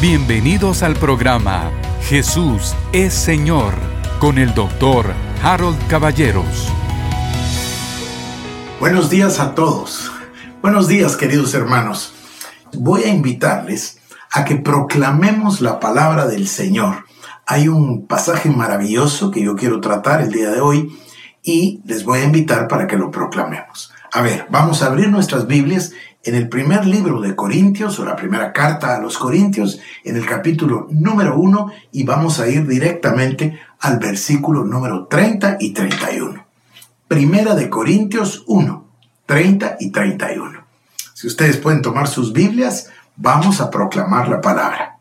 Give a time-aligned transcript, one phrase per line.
[0.00, 1.70] Bienvenidos al programa
[2.04, 3.74] Jesús es Señor
[4.18, 6.72] con el doctor Harold Caballeros.
[8.80, 10.10] Buenos días a todos.
[10.62, 12.14] Buenos días queridos hermanos.
[12.72, 14.00] Voy a invitarles
[14.30, 17.04] a que proclamemos la palabra del Señor.
[17.44, 20.98] Hay un pasaje maravilloso que yo quiero tratar el día de hoy
[21.42, 23.92] y les voy a invitar para que lo proclamemos.
[24.12, 25.92] A ver, vamos a abrir nuestras Biblias
[26.22, 30.26] en el primer libro de Corintios o la primera carta a los Corintios, en el
[30.26, 36.44] capítulo número 1 y vamos a ir directamente al versículo número 30 y 31.
[37.08, 38.84] Primera de Corintios 1,
[39.26, 40.64] 30 y 31.
[41.14, 44.98] Si ustedes pueden tomar sus Biblias, vamos a proclamar la palabra.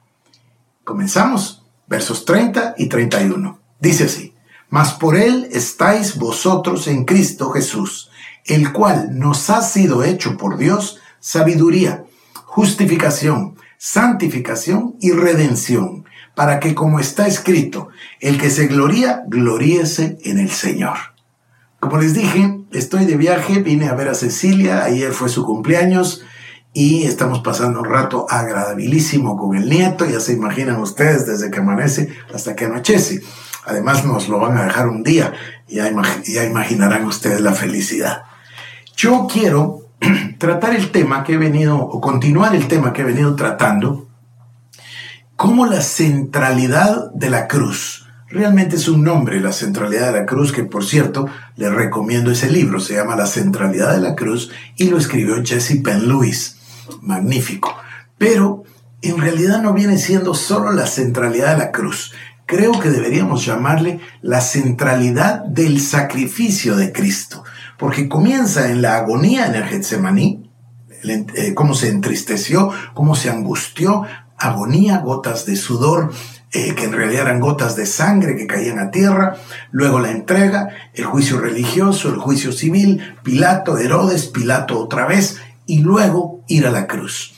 [0.83, 3.59] Comenzamos, versos 30 y 31.
[3.79, 4.33] Dice así,
[4.69, 8.09] mas por él estáis vosotros en Cristo Jesús,
[8.45, 12.05] el cual nos ha sido hecho por Dios sabiduría,
[12.45, 17.89] justificación, santificación y redención, para que como está escrito,
[18.19, 20.97] el que se gloría, gloríese en el Señor.
[21.79, 26.23] Como les dije, estoy de viaje, vine a ver a Cecilia, ayer fue su cumpleaños
[26.73, 31.59] y estamos pasando un rato agradabilísimo con el nieto, ya se imaginan ustedes desde que
[31.59, 33.21] amanece hasta que anochece.
[33.65, 35.33] Además nos lo van a dejar un día,
[35.67, 35.91] ya,
[36.25, 38.23] ya imaginarán ustedes la felicidad.
[38.95, 39.78] Yo quiero
[40.37, 44.07] tratar el tema que he venido, o continuar el tema que he venido tratando,
[45.35, 48.05] como la centralidad de la cruz.
[48.27, 52.49] Realmente es un nombre, la centralidad de la cruz, que por cierto, le recomiendo ese
[52.49, 56.57] libro, se llama La centralidad de la cruz y lo escribió Jesse Penn Lewis.
[57.01, 57.75] Magnífico.
[58.17, 58.63] Pero
[59.01, 62.13] en realidad no viene siendo solo la centralidad de la cruz.
[62.45, 67.43] Creo que deberíamos llamarle la centralidad del sacrificio de Cristo
[67.79, 70.51] porque comienza en la agonía en el Getsemaní,
[71.03, 74.03] eh, cómo se entristeció, cómo se angustió,
[74.37, 76.11] agonía, gotas de sudor,
[76.51, 79.37] eh, que en realidad eran gotas de sangre que caían a tierra,
[79.71, 85.79] luego la entrega, el juicio religioso, el juicio civil, Pilato, Herodes, Pilato otra vez, y
[85.79, 87.33] luego ir a la cruz.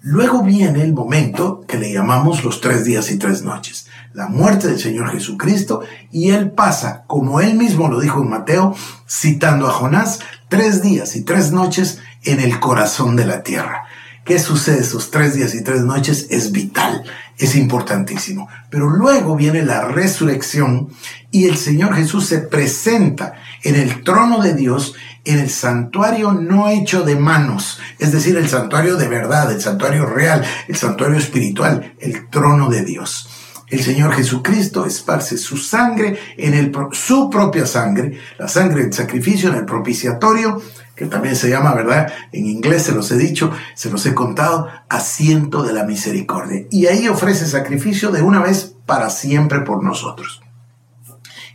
[0.00, 3.81] Luego viene el momento que le llamamos los tres días y tres noches,
[4.12, 8.74] la muerte del Señor Jesucristo, y Él pasa, como Él mismo lo dijo en Mateo,
[9.08, 13.84] citando a Jonás, tres días y tres noches en el corazón de la tierra.
[14.24, 16.28] ¿Qué sucede esos tres días y tres noches?
[16.30, 17.02] Es vital,
[17.38, 18.48] es importantísimo.
[18.70, 20.90] Pero luego viene la resurrección
[21.32, 24.94] y el Señor Jesús se presenta en el trono de Dios
[25.24, 30.06] en el santuario no hecho de manos, es decir, el santuario de verdad, el santuario
[30.06, 33.28] real, el santuario espiritual, el trono de Dios.
[33.72, 39.48] El Señor Jesucristo esparce su sangre en el, su propia sangre, la sangre del sacrificio
[39.48, 40.60] en el propiciatorio,
[40.94, 42.12] que también se llama, ¿verdad?
[42.32, 46.66] En inglés se los he dicho, se los he contado, asiento de la misericordia.
[46.70, 50.42] Y ahí ofrece sacrificio de una vez para siempre por nosotros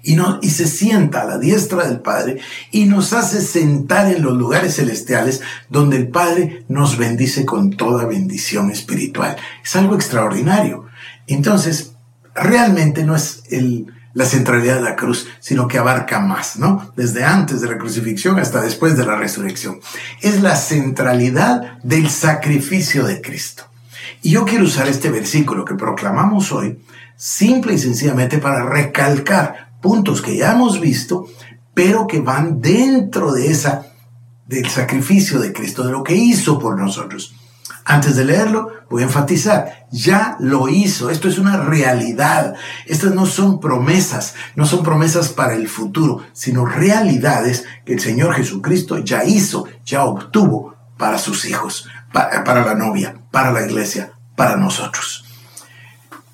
[0.02, 2.40] y, no, y se sienta a la diestra del Padre
[2.72, 8.06] y nos hace sentar en los lugares celestiales donde el Padre nos bendice con toda
[8.06, 9.36] bendición espiritual.
[9.64, 10.86] Es algo extraordinario.
[11.28, 11.97] Entonces,
[12.38, 13.44] realmente no es
[14.14, 16.92] la centralidad de la cruz, sino que abarca más, ¿no?
[16.96, 19.80] Desde antes de la crucifixión hasta después de la resurrección.
[20.22, 23.66] Es la centralidad del sacrificio de Cristo.
[24.22, 26.80] Y yo quiero usar este versículo que proclamamos hoy,
[27.16, 31.28] simple y sencillamente para recalcar puntos que ya hemos visto,
[31.74, 33.86] pero que van dentro de esa
[34.48, 37.36] del sacrificio de Cristo, de lo que hizo por nosotros.
[37.90, 42.54] Antes de leerlo, voy a enfatizar, ya lo hizo, esto es una realidad,
[42.86, 48.36] estas no son promesas, no son promesas para el futuro, sino realidades que el Señor
[48.36, 54.58] Jesucristo ya hizo, ya obtuvo para sus hijos, para, la novia, para la iglesia, para
[54.58, 55.24] nosotros.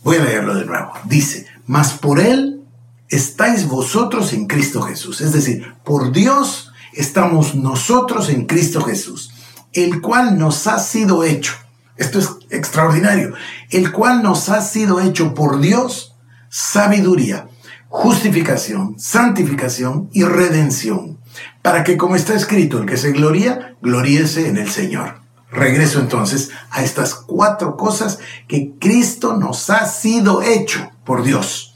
[0.04, 0.94] Voy a leerlo de nuevo.
[1.04, 2.64] Dice, mas por Él
[3.10, 5.22] estáis vosotros en Cristo Jesús.
[5.22, 9.33] Es decir, por Dios estamos nosotros en Cristo Jesús,
[9.74, 11.54] el cual nos ha sido hecho.
[11.98, 13.34] Esto es extraordinario.
[13.70, 16.16] El cual nos ha sido hecho por Dios
[16.50, 17.48] sabiduría,
[17.90, 21.20] justificación, santificación y redención,
[21.62, 25.22] para que como está escrito, el que se gloria, gloríese en el Señor.
[25.52, 31.73] Regreso entonces a estas cuatro cosas que Cristo nos ha sido hecho por Dios.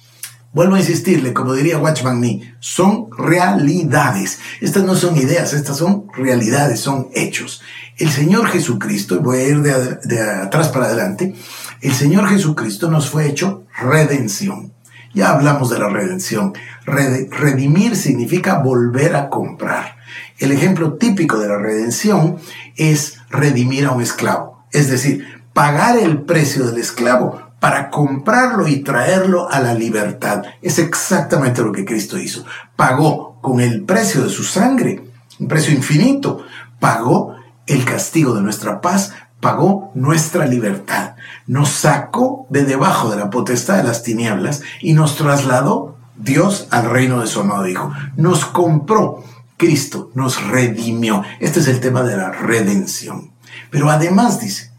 [0.54, 4.40] Vuelvo a insistirle, como diría Watchman Nee, son realidades.
[4.62, 7.62] Estas no son ideas, estas son realidades, son hechos.
[7.98, 11.36] El Señor Jesucristo, voy a ir de, atrás para adelante,
[11.82, 14.74] el Señor Jesucristo nos fue hecho redención.
[15.14, 16.54] Ya hablamos de la redención.
[16.86, 19.98] redimir significa volver a comprar.
[20.38, 22.38] El ejemplo típico de la redención
[22.76, 24.66] es redimir a un esclavo.
[24.72, 30.44] Es decir, pagar el precio del esclavo para comprarlo y traerlo a la libertad.
[30.62, 32.46] Es exactamente lo que Cristo hizo.
[32.76, 35.04] Pagó con el precio de su sangre,
[35.40, 36.46] un precio infinito,
[36.80, 41.16] pagó el castigo de nuestra paz, pagó nuestra libertad,
[41.46, 46.90] nos sacó de debajo de la potestad de las tinieblas y nos trasladó Dios al
[46.90, 47.92] reino de su amado Hijo.
[48.16, 49.24] Nos compró,
[49.58, 51.24] Cristo nos redimió.
[51.40, 53.32] Este es el tema de la redención.
[53.70, 54.72] Pero además dice,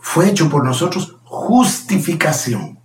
[0.00, 2.78] fue hecho por nosotros justificación.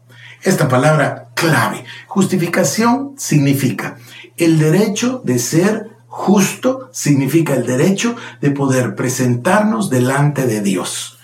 [0.43, 3.97] Esta palabra clave, justificación significa
[4.37, 11.19] el derecho de ser justo, significa el derecho de poder presentarnos delante de Dios.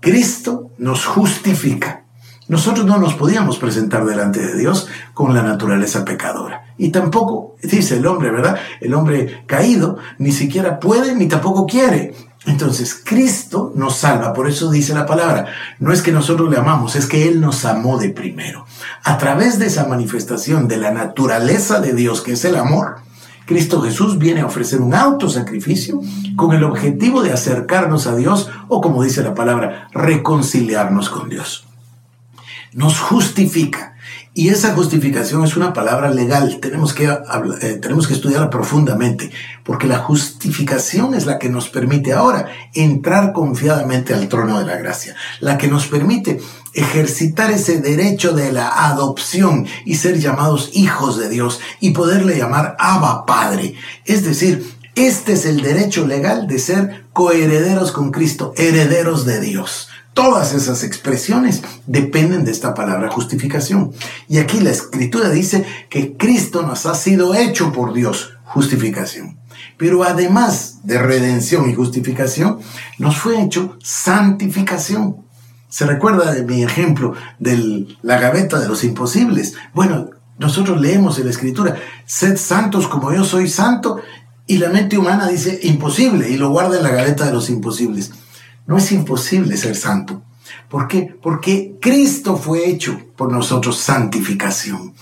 [0.00, 2.04] Cristo nos justifica.
[2.48, 6.74] Nosotros no nos podíamos presentar delante de Dios con la naturaleza pecadora.
[6.78, 8.58] Y tampoco, dice el hombre, ¿verdad?
[8.80, 12.14] El hombre caído ni siquiera puede ni tampoco quiere.
[12.50, 15.46] Entonces, Cristo nos salva, por eso dice la palabra,
[15.78, 18.66] no es que nosotros le amamos, es que Él nos amó de primero.
[19.04, 22.96] A través de esa manifestación de la naturaleza de Dios, que es el amor,
[23.46, 26.00] Cristo Jesús viene a ofrecer un autosacrificio
[26.36, 31.66] con el objetivo de acercarnos a Dios o, como dice la palabra, reconciliarnos con Dios
[32.72, 33.89] nos justifica.
[34.32, 39.30] Y esa justificación es una palabra legal, tenemos que, eh, tenemos que estudiarla profundamente,
[39.64, 44.76] porque la justificación es la que nos permite ahora entrar confiadamente al trono de la
[44.76, 46.40] gracia, la que nos permite
[46.74, 52.76] ejercitar ese derecho de la adopción y ser llamados hijos de Dios y poderle llamar
[52.78, 53.74] Abba Padre.
[54.04, 54.64] Es decir,
[54.94, 59.89] este es el derecho legal de ser coherederos con Cristo, herederos de Dios.
[60.14, 63.92] Todas esas expresiones dependen de esta palabra justificación.
[64.28, 69.38] Y aquí la escritura dice que Cristo nos ha sido hecho por Dios, justificación.
[69.76, 72.58] Pero además de redención y justificación,
[72.98, 75.16] nos fue hecho santificación.
[75.68, 79.54] ¿Se recuerda de mi ejemplo de la gaveta de los imposibles?
[79.72, 81.76] Bueno, nosotros leemos en la escritura,
[82.06, 84.00] sed santos como yo soy santo,
[84.46, 88.10] y la mente humana dice imposible y lo guarda en la gaveta de los imposibles.
[88.66, 90.22] No es imposible ser santo.
[90.68, 91.14] ¿Por qué?
[91.20, 94.94] Porque Cristo fue hecho por nosotros santificación.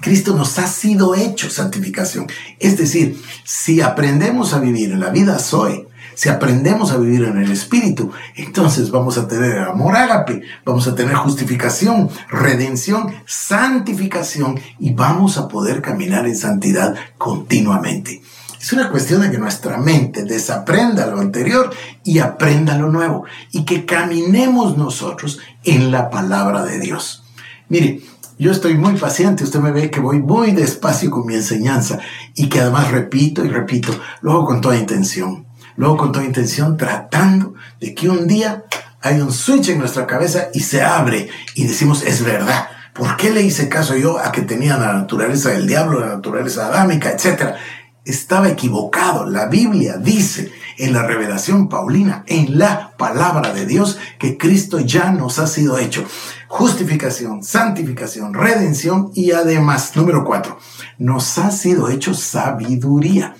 [0.00, 2.26] Cristo nos ha sido hecho santificación.
[2.58, 7.38] Es decir, si aprendemos a vivir en la vida soy, si aprendemos a vivir en
[7.38, 14.92] el Espíritu, entonces vamos a tener amor ágape, vamos a tener justificación, redención, santificación y
[14.92, 18.22] vamos a poder caminar en santidad continuamente.
[18.62, 21.70] Es una cuestión de que nuestra mente desaprenda lo anterior
[22.04, 27.24] y aprenda lo nuevo y que caminemos nosotros en la palabra de Dios.
[27.68, 28.02] Mire,
[28.38, 31.98] yo estoy muy paciente, usted me ve que voy muy despacio con mi enseñanza
[32.36, 35.44] y que además repito y repito, luego con toda intención,
[35.74, 38.62] luego con toda intención tratando de que un día
[39.00, 42.68] hay un switch en nuestra cabeza y se abre y decimos, es verdad.
[42.92, 46.66] ¿Por qué le hice caso yo a que tenía la naturaleza del diablo, la naturaleza
[46.66, 47.56] adámica, etcétera?
[48.04, 49.26] Estaba equivocado.
[49.26, 55.10] La Biblia dice en la revelación paulina, en la palabra de Dios, que Cristo ya
[55.12, 56.04] nos ha sido hecho.
[56.48, 60.58] Justificación, santificación, redención y además, número cuatro,
[60.98, 63.36] nos ha sido hecho sabiduría.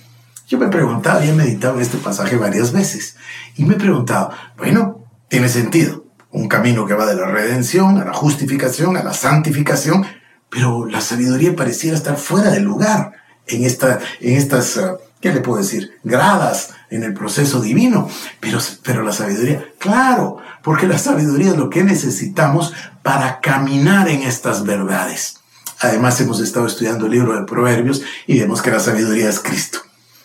[0.47, 3.17] Yo me he preguntado y he meditado este pasaje varias veces
[3.57, 6.05] y me he preguntado, bueno, tiene sentido.
[6.31, 10.07] Un camino que va de la redención a la justificación, a la santificación,
[10.49, 13.13] pero la sabiduría pareciera estar fuera de lugar
[13.47, 15.99] en, esta, en estas, ah, ¿qué le puedo decir?
[16.03, 18.09] Gradas en el proceso divino.
[18.41, 22.73] Pero, pero la sabiduría, claro, porque la sabiduría es lo que necesitamos
[23.03, 25.39] para caminar en estas verdades.
[25.81, 29.81] Además, hemos estado estudiando el libro de Proverbios y vemos que la sabiduría es Cristo.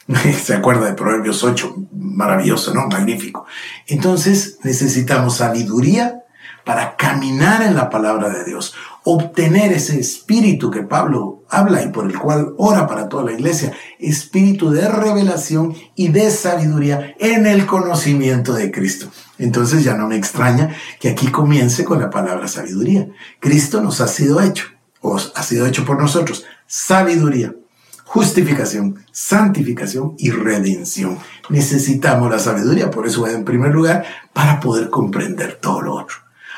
[0.44, 2.88] Se acuerda de Proverbios 8, maravilloso, ¿no?
[2.88, 3.46] Magnífico.
[3.88, 6.24] Entonces, necesitamos sabiduría
[6.64, 8.76] para caminar en la palabra de Dios
[9.10, 13.72] obtener ese espíritu que Pablo habla y por el cual ora para toda la iglesia,
[14.00, 19.08] espíritu de revelación y de sabiduría en el conocimiento de Cristo.
[19.38, 23.08] Entonces ya no me extraña que aquí comience con la palabra sabiduría.
[23.40, 24.66] Cristo nos ha sido hecho,
[25.00, 27.56] o ha sido hecho por nosotros, sabiduría,
[28.04, 31.18] justificación, santificación y redención.
[31.48, 36.18] Necesitamos la sabiduría, por eso en primer lugar, para poder comprender todo lo otro.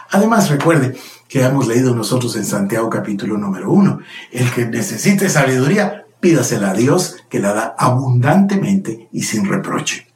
[0.09, 0.95] Además, recuerde,
[1.29, 3.99] que hemos leído nosotros en Santiago capítulo número uno.
[4.31, 10.07] El que necesite sabiduría, pídasela a Dios, que la da abundantemente y sin reproche.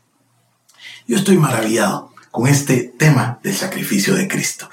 [1.08, 4.70] Yo estoy maravillado con este tema del sacrificio de Cristo.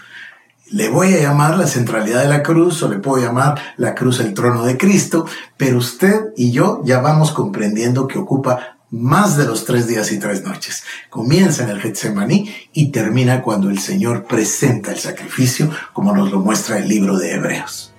[0.70, 4.18] Le voy a llamar la centralidad de la cruz o le puedo llamar la cruz
[4.20, 5.26] el trono de Cristo,
[5.59, 10.18] pero usted y yo ya vamos comprendiendo que ocupa más de los tres días y
[10.18, 10.82] tres noches.
[11.09, 16.40] Comienza en el Getsemaní y termina cuando el Señor presenta el sacrificio, como nos lo
[16.40, 17.94] muestra el libro de Hebreos.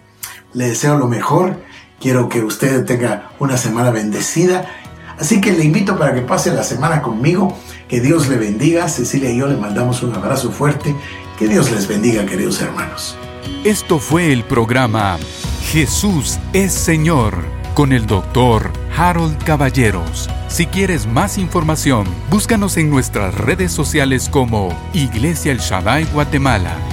[0.54, 1.62] Le deseo lo mejor,
[2.00, 4.66] quiero que usted tenga una semana bendecida,
[5.18, 7.58] así que le invito para que pase la semana conmigo,
[7.88, 10.94] que Dios le bendiga, Cecilia y yo le mandamos un abrazo fuerte,
[11.40, 13.18] que Dios les bendiga queridos hermanos.
[13.64, 15.18] Esto fue el programa
[15.72, 17.46] Jesús es Señor
[17.76, 20.30] con el doctor Harold Caballeros.
[20.52, 26.91] Si quieres más información, búscanos en nuestras redes sociales como Iglesia El Shaddai Guatemala